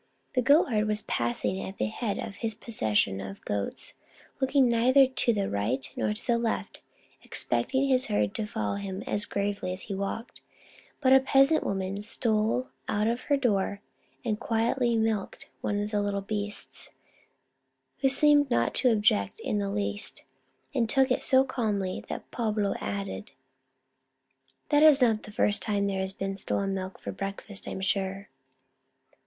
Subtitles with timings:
[0.33, 3.93] "The goatherd was passing at the head of his procession of goats,
[4.39, 6.79] looking neither to the right nor to the left,
[7.21, 10.41] expecting his herd to follow him as gravely as he walked;
[11.01, 13.79] but a peasant woman stole out of her door,
[14.25, 16.89] and quietly milked one of the little beasts,
[17.99, 20.23] who seemed not to object in the least,
[20.73, 23.29] and took it so calmly that Pablo added,
[24.69, 27.81] "That is not the first time there has been stolen milk for break fast, I'm
[27.81, 28.29] sure."